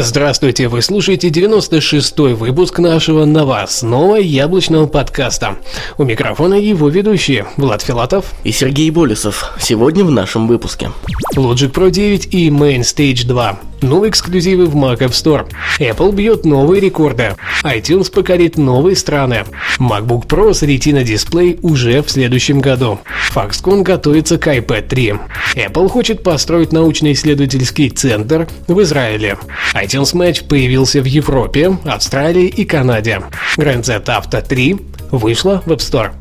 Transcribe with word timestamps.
Здравствуйте, 0.00 0.68
вы 0.68 0.80
слушаете 0.80 1.28
96-й 1.28 2.34
выпуск 2.34 2.78
нашего 2.78 3.24
новостного 3.24 4.14
яблочного 4.14 4.86
подкаста. 4.86 5.56
У 5.96 6.04
микрофона 6.04 6.54
его 6.54 6.88
ведущие 6.88 7.48
Влад 7.56 7.82
Филатов 7.82 8.32
и 8.44 8.52
Сергей 8.52 8.90
Болесов. 8.90 9.52
Сегодня 9.58 10.04
в 10.04 10.12
нашем 10.12 10.46
выпуске. 10.46 10.92
Logic 11.34 11.72
Pro 11.72 11.90
9 11.90 12.32
и 12.32 12.48
Main 12.48 12.82
Stage 12.82 13.26
2. 13.26 13.58
Новые 13.80 14.10
эксклюзивы 14.10 14.66
в 14.66 14.76
Mac 14.76 14.98
App 14.98 15.10
Store. 15.10 15.46
Apple 15.78 16.12
бьет 16.12 16.44
новые 16.44 16.80
рекорды. 16.80 17.36
iTunes 17.64 18.10
покорит 18.10 18.56
новые 18.56 18.96
страны. 18.96 19.44
MacBook 19.78 20.26
Pro 20.26 20.52
с 20.52 20.62
Retina 20.62 21.04
дисплей 21.04 21.58
уже 21.62 22.02
в 22.02 22.10
следующем 22.10 22.60
году. 22.60 22.98
Foxconn 23.32 23.82
готовится 23.82 24.38
к 24.38 24.46
iPad 24.46 24.88
3. 24.88 25.14
Apple 25.56 25.88
хочет 25.88 26.22
построить 26.22 26.72
научно-исследовательский 26.72 27.90
центр 27.90 28.48
в 28.66 28.80
Израиле. 28.82 29.38
iTunes 29.74 30.14
Match 30.14 30.46
появился 30.46 31.00
в 31.00 31.04
Европе, 31.04 31.78
Австралии 31.84 32.46
и 32.46 32.64
Канаде. 32.64 33.22
Grand 33.56 33.84
Z 33.84 34.02
Auto 34.06 34.46
3 34.46 34.76
вышла 35.12 35.62
в 35.64 35.70
App 35.70 35.78
Store. 35.78 36.12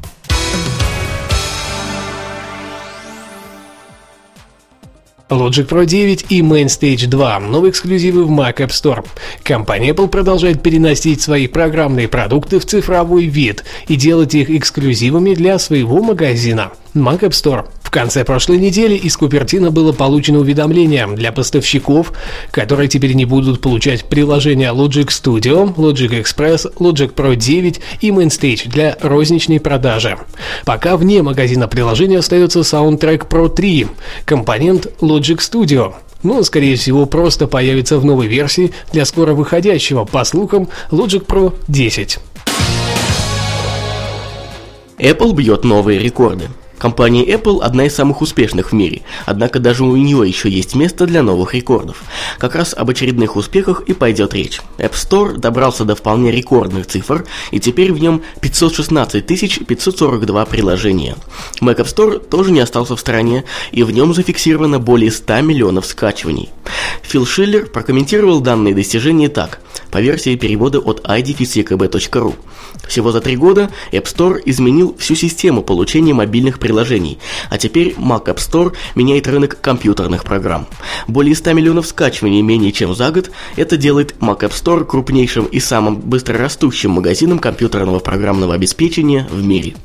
Logic 5.30 5.68
Pro 5.68 5.86
9 5.86 6.26
и 6.30 6.42
Main 6.42 6.68
Stage 6.68 7.08
2– 7.08 7.40
новые 7.42 7.72
эксклюзивы 7.72 8.24
в 8.24 8.32
Mac 8.32 8.58
App 8.58 8.70
Store. 8.70 9.06
Компания 9.44 9.90
Apple 9.92 10.08
продолжает 10.08 10.64
переносить 10.64 11.22
свои 11.22 11.48
программные 11.48 12.08
продукты 12.08 12.60
в 12.60 12.66
цифровой 12.66 13.26
вид 13.26 13.66
и 13.88 13.96
делать 13.96 14.36
их 14.36 14.50
эксклюзивами 14.50 15.34
для 15.34 15.60
своего 15.60 16.02
магазина 16.02 16.72
Mac 16.94 17.20
App 17.20 17.32
Store. 17.32 17.68
В 17.88 17.90
конце 17.90 18.26
прошлой 18.26 18.58
недели 18.58 18.96
из 18.96 19.16
Купертина 19.16 19.72
было 19.72 19.94
получено 19.94 20.40
уведомление 20.40 21.08
для 21.08 21.32
поставщиков, 21.32 22.12
которые 22.52 22.90
теперь 22.90 23.14
не 23.14 23.24
будут 23.24 23.62
получать 23.62 24.04
приложения 24.04 24.74
Logic 24.74 25.08
Studio, 25.08 25.74
Logic 25.74 26.10
Express, 26.22 26.70
Logic 26.80 27.14
Pro 27.14 27.38
9 27.38 27.80
и 28.02 28.10
MainStage 28.10 28.68
для 28.68 28.98
розничной 29.00 29.62
продажи. 29.62 30.18
Пока 30.66 30.98
вне 30.98 31.24
магазина 31.24 31.70
приложения 31.70 32.20
остается 32.20 32.60
Soundtrack 32.60 33.30
Pro 33.30 33.48
3, 33.48 33.88
компонент 34.26 34.88
Logic 35.00 35.38
Studio, 35.38 35.94
но, 36.24 36.44
скорее 36.44 36.76
всего, 36.76 37.06
просто 37.06 37.48
появится 37.48 38.00
в 38.00 38.04
новой 38.04 38.28
версии 38.28 38.74
для 38.92 39.06
скоро 39.06 39.34
выходящего, 39.34 40.04
по 40.04 40.26
слухам, 40.26 40.68
Logic 40.92 41.26
Pro 41.26 41.56
10. 41.70 42.20
Apple 45.00 45.34
бьет 45.34 45.64
новые 45.64 46.00
рекорды. 46.00 46.50
Компания 46.78 47.26
Apple 47.26 47.62
одна 47.62 47.86
из 47.86 47.96
самых 47.96 48.22
успешных 48.22 48.72
в 48.72 48.76
мире, 48.76 49.02
однако 49.26 49.60
даже 49.60 49.84
у 49.84 49.96
нее 49.96 50.28
еще 50.28 50.50
есть 50.50 50.76
место 50.76 51.08
для 51.08 51.24
новых 51.24 51.56
рекордов. 51.56 52.04
Как 52.38 52.56
раз 52.56 52.74
об 52.78 52.90
очередных 52.90 53.36
успехах 53.36 53.82
и 53.82 53.94
пойдет 53.94 54.34
речь. 54.34 54.62
App 54.78 54.94
Store 54.94 55.38
добрался 55.38 55.86
до 55.86 55.96
вполне 55.96 56.32
рекордных 56.32 56.86
цифр, 56.86 57.26
и 57.52 57.60
теперь 57.60 57.92
в 57.92 58.00
нем 58.00 58.22
516 58.42 59.26
542 59.26 60.46
приложения. 60.46 61.16
Mac 61.62 61.78
App 61.78 61.94
Store 61.94 62.20
тоже 62.20 62.52
не 62.52 62.60
остался 62.60 62.96
в 62.96 63.00
стороне, 63.00 63.44
и 63.72 63.84
в 63.84 63.92
нем 63.92 64.14
зафиксировано 64.14 64.80
более 64.80 65.12
100 65.12 65.42
миллионов 65.42 65.86
скачиваний. 65.86 66.50
Фил 67.02 67.26
Шиллер 67.26 67.68
прокомментировал 67.68 68.42
данные 68.42 68.76
достижения 68.76 69.30
так, 69.30 69.60
по 69.92 70.00
версии 70.00 70.36
перевода 70.36 70.80
от 70.80 71.02
idfckb.ru. 71.02 72.36
Всего 72.88 73.12
за 73.12 73.22
три 73.22 73.36
года 73.36 73.70
App 73.92 74.04
Store 74.04 74.42
изменил 74.46 74.96
всю 74.98 75.16
систему 75.16 75.62
получения 75.62 76.14
мобильных 76.14 76.60
приложений, 76.60 77.20
а 77.50 77.58
теперь 77.58 77.96
Mac 77.98 78.26
App 78.26 78.38
Store 78.38 78.74
меняет 78.96 79.28
рынок 79.28 79.60
компьютерных 79.60 80.24
программ. 80.24 80.68
Более 81.08 81.36
100 81.36 81.54
миллионов 81.54 81.88
скачиваний 81.88 82.42
менее 82.42 82.72
чем 82.72 82.96
за 82.96 83.12
год, 83.12 83.32
это 83.56 83.78
делает 83.78 84.16
Mac 84.20 84.40
App 84.40 84.52
Store 84.52 84.86
крупнейшим 84.86 85.46
и 85.46 85.60
самым 85.60 85.98
быстрорастущим 85.98 86.92
магазином 86.92 87.40
компьютерного 87.40 88.00
программного 88.00 88.54
обеспечения 88.54 89.28
в 89.32 89.44
мире 89.44 89.76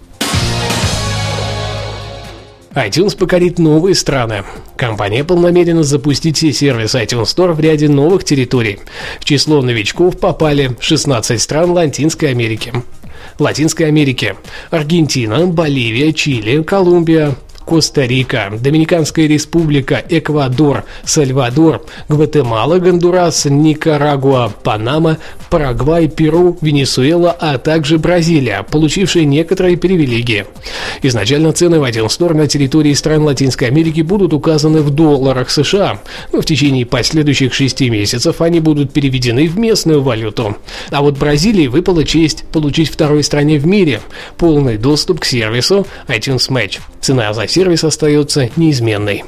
iTunes 2.75 3.17
покорит 3.17 3.59
новые 3.59 3.95
страны. 3.95 4.45
Компания 4.77 5.21
Apple 5.21 5.39
намерена 5.39 5.83
запустить 5.83 6.39
сервис 6.39 6.95
iTunes 6.95 7.25
Store 7.25 7.53
в 7.53 7.61
ряде 7.61 7.89
новых 7.89 8.25
территорий. 8.25 8.79
В 9.21 9.25
число 9.25 9.61
новичков 9.61 10.19
попали 10.19 10.75
16 10.81 11.41
стран 11.41 11.73
Латинской 11.73 12.31
Америки. 12.31 12.73
Латинской 13.39 13.87
Америки. 13.87 14.37
Аргентина, 14.71 15.47
Боливия, 15.47 16.13
Чили, 16.13 16.63
Колумбия, 16.63 17.35
Коста-Рика, 17.65 18.53
Доминиканская 18.59 19.27
республика, 19.27 20.03
Эквадор, 20.09 20.85
Сальвадор, 21.05 21.85
Гватемала, 22.09 22.79
Гондурас, 22.79 23.45
Никарагуа, 23.47 24.53
Панама, 24.63 25.19
Парагвай, 25.51 26.09
Перу, 26.09 26.57
Венесуэла, 26.61 27.37
а 27.39 27.59
также 27.59 27.99
Бразилия, 27.99 28.63
получившие 28.63 29.25
некоторые 29.25 29.77
привилегии. 29.77 30.47
Изначально 31.03 31.53
цены 31.53 31.81
в 31.81 31.85
iTunes 31.85 32.09
Store 32.09 32.35
на 32.35 32.47
территории 32.47 32.95
стран 32.95 33.23
Латинской 33.23 33.69
Америки 33.69 34.01
будут 34.03 34.33
указаны 34.33 34.81
в 34.83 34.91
долларах 34.91 35.51
США, 35.51 36.01
но 36.33 36.41
в 36.41 36.45
течение 36.45 36.87
последующих 36.87 37.55
шести 37.55 37.91
месяцев 37.91 38.41
они 38.41 38.61
будут 38.61 38.93
переведены 38.93 39.49
в 39.49 39.59
местную 39.59 40.03
валюту. 40.03 40.57
А 40.91 41.03
вот 41.03 41.19
Бразилии 41.19 41.67
выпала 41.67 42.05
честь 42.05 42.45
получить 42.53 42.91
второй 42.91 43.23
стране 43.23 43.59
в 43.59 43.67
мире 43.67 44.01
полный 44.37 44.77
доступ 44.79 45.21
к 45.21 45.25
сервису 45.25 45.87
iTunes 46.09 46.51
Match. 46.51 46.81
Цена 47.01 47.33
за 47.33 47.47
сервис 47.53 47.85
остается 47.85 48.49
неизменной. 48.57 49.25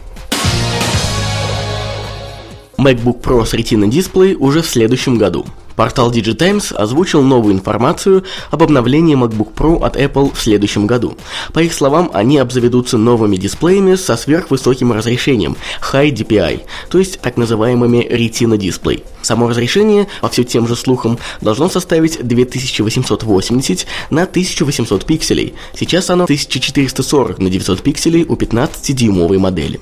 MacBook 2.78 3.20
Pro 3.20 3.44
с 3.44 3.52
Retina 3.52 3.86
дисплей 3.86 4.34
уже 4.34 4.62
в 4.62 4.66
следующем 4.66 5.18
году. 5.18 5.44
Портал 5.76 6.12
DigiTimes 6.12 6.74
озвучил 6.74 7.22
новую 7.22 7.54
информацию 7.54 8.24
об 8.50 8.62
обновлении 8.62 9.16
MacBook 9.16 9.54
Pro 9.54 9.84
от 9.84 9.96
Apple 9.96 10.34
в 10.34 10.40
следующем 10.40 10.86
году. 10.86 11.16
По 11.52 11.60
их 11.60 11.72
словам, 11.72 12.10
они 12.12 12.38
обзаведутся 12.38 12.96
новыми 12.96 13.36
дисплеями 13.36 13.96
со 13.96 14.16
сверхвысоким 14.16 14.92
разрешением 14.92 15.56
High 15.92 16.12
DPI, 16.12 16.62
то 16.90 16.98
есть 16.98 17.20
так 17.20 17.36
называемыми 17.36 18.06
Retina 18.08 18.56
дисплей. 18.56 19.04
Само 19.22 19.48
разрешение, 19.48 20.06
по 20.20 20.28
все 20.28 20.44
тем 20.44 20.68
же 20.68 20.76
слухам, 20.76 21.18
должно 21.40 21.68
составить 21.68 22.24
2880 22.26 23.86
на 24.10 24.24
1800 24.24 25.04
пикселей. 25.06 25.54
Сейчас 25.74 26.10
оно 26.10 26.24
1440 26.24 27.38
на 27.38 27.50
900 27.50 27.82
пикселей 27.82 28.24
у 28.24 28.34
15-дюймовой 28.34 29.38
модели. 29.38 29.80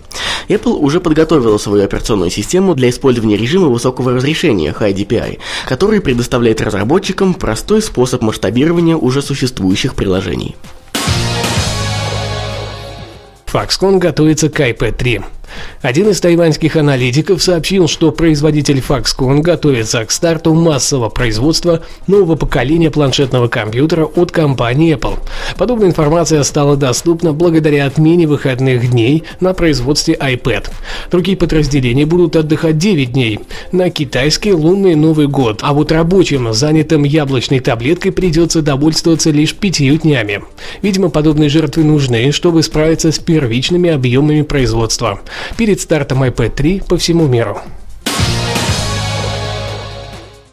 Apple 0.48 0.74
уже 0.74 1.00
подготовила 1.00 1.59
свою 1.59 1.84
операционную 1.84 2.30
систему 2.30 2.74
для 2.74 2.91
использования 2.91 3.36
режима 3.36 3.69
высокого 3.69 4.12
разрешения 4.12 4.74
High 4.78 4.94
DPI, 4.94 5.38
который 5.66 5.81
предоставляет 6.00 6.60
разработчикам 6.60 7.34
простой 7.34 7.82
способ 7.82 8.22
масштабирования 8.22 8.97
уже 8.97 9.20
существующих 9.20 9.94
приложений. 9.94 10.56
Foxconn 13.53 13.98
готовится 13.98 14.48
к 14.48 14.60
iPad 14.60 14.97
3. 14.97 15.21
Один 15.82 16.08
из 16.10 16.20
тайваньских 16.20 16.76
аналитиков 16.76 17.42
сообщил, 17.42 17.88
что 17.88 18.12
производитель 18.12 18.78
Foxconn 18.78 19.40
готовится 19.40 20.04
к 20.04 20.10
старту 20.12 20.54
массового 20.54 21.08
производства 21.08 21.82
нового 22.06 22.36
поколения 22.36 22.90
планшетного 22.90 23.48
компьютера 23.48 24.04
от 24.04 24.30
компании 24.30 24.96
Apple. 24.96 25.18
Подобная 25.58 25.88
информация 25.88 26.42
стала 26.44 26.76
доступна 26.76 27.32
благодаря 27.32 27.86
отмене 27.86 28.27
выходных 28.27 28.91
дней 28.91 29.24
на 29.41 29.54
производстве 29.54 30.15
iPad. 30.15 30.71
Другие 31.10 31.36
подразделения 31.36 32.06
будут 32.06 32.36
отдыхать 32.36 32.78
9 32.78 33.12
дней 33.12 33.41
на 33.72 33.91
китайский 33.91 34.53
лунный 34.53 34.94
Новый 34.94 35.27
год, 35.27 35.60
а 35.62 35.72
вот 35.72 35.91
рабочим, 35.91 36.53
занятым 36.53 37.03
яблочной 37.03 37.60
таблеткой, 37.60 38.12
придется 38.12 38.62
довольствоваться 38.62 39.30
лишь 39.30 39.54
пятью 39.54 39.98
днями. 39.98 40.42
Видимо, 40.80 41.09
подобные 41.09 41.48
жертвы 41.48 41.82
нужны, 41.82 42.30
чтобы 42.30 42.62
справиться 42.62 43.10
с 43.10 43.18
первичными 43.18 43.91
объемами 43.91 44.42
производства 44.42 45.21
перед 45.56 45.80
стартом 45.80 46.22
iPad 46.24 46.54
3 46.54 46.83
по 46.89 46.97
всему 46.97 47.27
миру. 47.27 47.60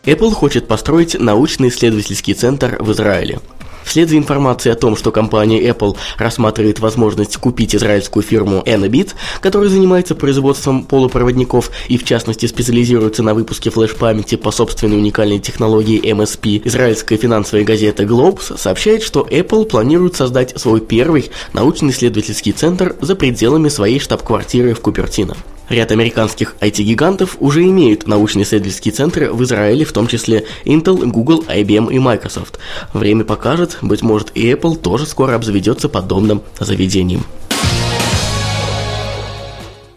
Apple 0.04 0.32
хочет 0.32 0.68
построить 0.68 1.20
научно-исследовательский 1.20 2.34
центр 2.34 2.78
в 2.80 2.92
Израиле. 2.92 3.40
Вслед 3.84 4.10
за 4.10 4.18
информацией 4.18 4.74
о 4.74 4.76
том, 4.76 4.96
что 4.96 5.12
компания 5.12 5.62
Apple 5.68 5.96
рассматривает 6.18 6.80
возможность 6.80 7.38
купить 7.38 7.76
израильскую 7.76 8.24
фирму 8.24 8.62
Enabit, 8.66 9.12
которая 9.42 9.70
занимается 9.70 10.16
производством 10.16 10.84
полупроводников 10.84 11.72
и 11.88 11.98
в 11.98 12.04
частности 12.04 12.46
специализируется 12.46 13.24
на 13.24 13.34
выпуске 13.34 13.70
флеш-памяти 13.70 14.36
по 14.36 14.52
собственной 14.52 14.98
уникальной 14.98 15.40
технологии 15.40 16.02
MSP, 16.02 16.62
израильская 16.66 17.18
финансовая 17.18 17.64
газета 17.64 18.04
Globes 18.04 18.58
сообщает, 18.58 19.04
что 19.04 19.22
Apple 19.22 19.66
планирует 19.66 20.16
создать 20.16 20.60
свой 20.60 20.82
первый 20.82 21.32
научно-исследовательский 21.54 22.52
центр 22.52 22.96
за 23.02 23.16
пределами 23.16 23.70
своей 23.70 24.00
штаб-квартиры 24.00 24.74
в 24.74 24.82
Купертино. 24.82 25.36
Ряд 25.70 25.92
американских 25.92 26.56
IT-гигантов 26.60 27.38
уже 27.40 27.64
имеют 27.64 28.08
научно-исследовательские 28.08 28.92
центры 28.92 29.32
в 29.32 29.44
Израиле, 29.44 29.86
в 29.86 29.94
том 29.94 30.08
числе 30.08 30.46
Intel, 30.66 31.06
Google, 31.06 31.46
IBM 31.48 31.92
и 31.94 32.00
Microsoft. 32.00 32.58
Время 32.94 33.24
покажет, 33.24 33.78
быть 33.82 34.02
может 34.02 34.32
и 34.36 34.52
Apple 34.52 34.76
тоже 34.76 35.06
скоро 35.06 35.36
обзаведется 35.36 35.88
подобным 35.88 36.42
заведением. 36.60 37.24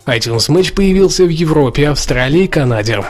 iTunes 0.06 0.48
Match 0.48 0.74
появился 0.74 1.24
в 1.24 1.30
Европе, 1.30 1.88
Австралии 1.88 2.44
и 2.44 2.48
Канаде. 2.48 3.02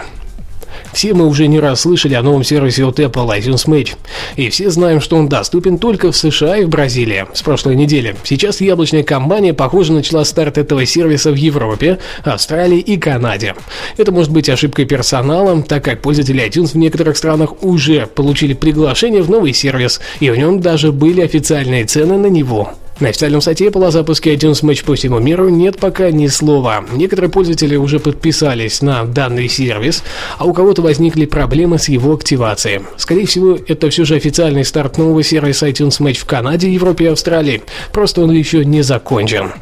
Все 0.93 1.15
мы 1.15 1.27
уже 1.27 1.47
не 1.47 1.59
раз 1.59 1.83
слышали 1.83 2.15
о 2.15 2.23
новом 2.23 2.44
сервисе 2.44 2.85
от 2.85 3.00
Apple 3.00 3.29
iTunes 3.39 3.67
Match. 3.67 3.94
И 4.37 4.50
все 4.50 4.71
знаем, 4.71 5.00
что 5.00 5.17
он 5.17 5.29
доступен 5.29 5.79
только 5.79 6.12
в 6.12 6.17
США 6.17 6.59
и 6.59 6.65
в 6.65 6.69
Бразилии 6.69 7.27
с 7.33 7.43
прошлой 7.43 7.77
недели. 7.77 8.15
Сейчас 8.25 8.61
яблочная 8.61 9.03
компания, 9.03 9.55
похоже, 9.55 9.93
начала 9.93 10.25
старт 10.25 10.59
этого 10.59 10.85
сервиса 10.85 11.31
в 11.31 11.37
Европе, 11.37 11.99
Австралии 12.25 12.79
и 12.79 12.97
Канаде. 12.99 13.55
Это 13.97 14.12
может 14.12 14.33
быть 14.33 14.49
ошибкой 14.49 14.85
персонала, 14.85 15.62
так 15.62 15.85
как 15.85 16.03
пользователи 16.03 16.47
iTunes 16.47 16.73
в 16.73 16.77
некоторых 16.77 17.17
странах 17.17 17.62
уже 17.62 18.06
получили 18.06 18.55
приглашение 18.55 19.23
в 19.23 19.31
новый 19.31 19.53
сервис, 19.53 20.00
и 20.21 20.31
в 20.31 20.37
нем 20.37 20.61
даже 20.61 20.93
были 20.93 21.23
официальные 21.23 21.85
цены 21.85 22.19
на 22.19 22.27
него. 22.27 22.73
На 23.00 23.09
официальном 23.09 23.41
сайте 23.41 23.67
Apple 23.67 23.87
о 23.87 23.91
запуске 23.91 24.35
iTunes 24.35 24.62
Match 24.62 24.85
по 24.85 24.94
всему 24.94 25.19
миру 25.19 25.49
нет 25.49 25.79
пока 25.79 26.11
ни 26.11 26.27
слова. 26.29 26.85
Некоторые 26.93 27.31
пользователи 27.31 27.75
уже 27.77 27.99
подписались 27.99 28.83
на 28.83 29.05
данный 29.05 29.49
сервис, 29.49 30.05
а 30.39 30.44
у 30.44 30.53
кого-то 30.53 30.83
возникли 30.83 31.27
проблемы 31.27 31.79
с 31.79 31.89
его 31.89 32.15
активацией. 32.15 32.83
Скорее 32.97 33.27
всего, 33.27 33.59
это 33.67 33.91
все 33.91 34.05
же 34.05 34.15
официальный 34.15 34.65
старт 34.65 34.99
нового 34.99 35.23
сервиса 35.23 35.69
iTunes 35.69 36.00
Match 36.00 36.19
в 36.19 36.27
Канаде, 36.27 36.73
Европе 36.73 37.06
и 37.06 37.09
Австралии. 37.09 37.62
Просто 37.93 38.23
он 38.23 38.31
еще 38.31 38.65
не 38.65 38.83
закончен. 38.83 39.53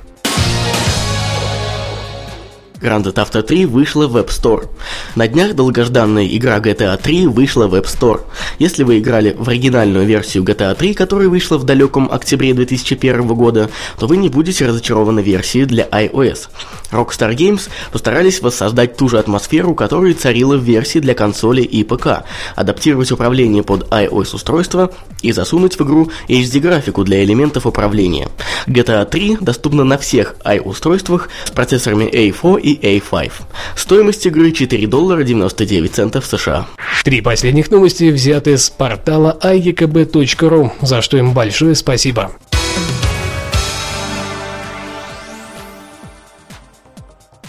Grand 2.81 3.05
Theft 3.05 3.31
Auto 3.31 3.43
3 3.43 3.67
вышла 3.67 4.07
в 4.07 4.17
App 4.17 4.29
Store. 4.29 4.69
На 5.15 5.29
днях 5.29 5.55
долгожданная 5.55 6.27
игра 6.27 6.59
GTA 6.59 7.01
3 7.01 7.27
вышла 7.27 7.67
в 7.67 7.75
App 7.75 7.85
Store. 7.85 8.21
Если 8.59 8.85
вы 8.85 8.99
играли 8.99 9.35
в 9.39 9.49
оригинальную 9.49 10.07
версию 10.07 10.45
GTA 10.45 10.75
3, 10.75 10.95
которая 10.95 11.29
вышла 11.29 11.59
в 11.59 11.65
далеком 11.65 12.11
октябре 12.11 12.55
2001 12.55 13.27
года, 13.29 13.71
то 13.99 14.07
вы 14.07 14.17
не 14.17 14.29
будете 14.29 14.67
разочарованы 14.67 15.21
версией 15.21 15.67
для 15.67 15.87
iOS. 15.87 16.49
Rockstar 16.91 17.35
Games 17.35 17.69
постарались 17.93 18.41
воссоздать 18.41 18.97
ту 18.97 19.09
же 19.09 19.19
атмосферу, 19.19 19.75
которая 19.75 20.15
царила 20.15 20.57
в 20.57 20.63
версии 20.63 20.99
для 20.99 21.15
консоли 21.15 21.63
и 21.63 21.85
ПК, 21.85 22.25
адаптировать 22.57 23.13
управление 23.13 23.63
под 23.63 23.89
iOS-устройство 23.91 24.93
и 25.23 25.33
засунуть 25.33 25.79
в 25.79 25.83
игру 25.83 26.11
HD-графику 26.29 27.05
для 27.05 27.23
элементов 27.25 27.67
управления. 27.67 28.29
GTA 28.67 29.05
3 29.07 29.39
доступна 29.41 29.85
на 29.85 29.99
всех 29.99 30.37
i-устройствах 30.45 31.29
с 31.45 31.51
процессорами 31.51 32.05
A4 32.05 32.61
и 32.61 32.99
A5. 32.99 33.33
Стоимость 33.77 34.27
игры 34.27 34.53
4 34.53 34.87
доллара 34.87 35.23
99 35.23 35.95
центов 35.95 36.27
США. 36.27 36.67
Три 37.05 37.21
последних 37.21 37.71
новости 37.71 38.11
взяты 38.11 38.59
с 38.59 38.69
портала 38.71 39.39
iekb.ru, 39.43 40.73
за 40.83 41.03
что 41.03 41.17
им 41.17 41.33
большое 41.33 41.75
спасибо. 41.75 42.33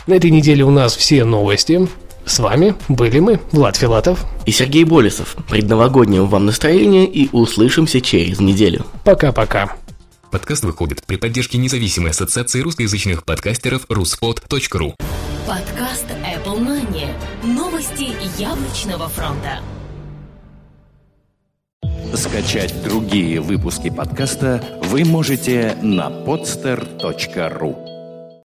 На 0.08 0.16
этой 0.16 0.32
неделе 0.32 0.64
у 0.64 0.72
нас 0.72 0.96
все 0.96 1.24
новости. 1.26 1.88
С 2.26 2.40
вами 2.40 2.76
были 2.88 3.20
мы, 3.20 3.40
Влад 3.52 3.76
Филатов 3.76 4.26
и 4.46 4.52
Сергей 4.52 4.84
Болесов. 4.84 5.36
Предновогоднего 5.50 6.26
вам 6.26 6.46
настроения 6.46 7.06
и 7.06 7.30
услышимся 7.32 8.02
через 8.02 8.40
неделю. 8.40 8.86
Пока-пока. 9.04 9.76
Подкаст 10.32 10.64
выходит 10.64 11.04
при 11.06 11.18
поддержке 11.18 11.58
независимой 11.58 12.12
ассоциации 12.12 12.62
русскоязычных 12.62 13.26
подкастеров 13.26 13.86
ruspod.ru 13.88 14.94
Подкаст 15.46 16.06
Apple 16.24 16.60
Money. 16.60 17.08
Новости 17.44 18.16
яблочного 18.40 19.10
фронта. 19.10 19.60
Скачать 22.16 22.74
другие 22.84 23.42
выпуски 23.42 23.90
подкаста 23.90 24.64
вы 24.84 25.04
можете 25.04 25.76
на 25.82 26.10
podster.ru 26.10 27.91